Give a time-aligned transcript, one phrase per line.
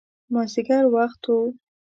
[0.33, 1.37] مازدیګر وخت و.